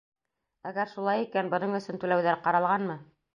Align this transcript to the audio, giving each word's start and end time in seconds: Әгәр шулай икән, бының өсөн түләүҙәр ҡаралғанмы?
Әгәр 0.69 0.89
шулай 0.93 1.25
икән, 1.25 1.51
бының 1.55 1.77
өсөн 1.81 2.01
түләүҙәр 2.05 2.41
ҡаралғанмы? 2.49 2.99